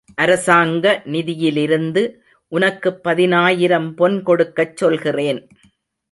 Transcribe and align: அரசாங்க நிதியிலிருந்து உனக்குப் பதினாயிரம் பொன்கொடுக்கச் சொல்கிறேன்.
அரசாங்க 0.15 1.01
நிதியிலிருந்து 1.05 2.01
உனக்குப் 2.51 3.03
பதினாயிரம் 3.03 3.97
பொன்கொடுக்கச் 3.97 4.73
சொல்கிறேன். 4.73 5.41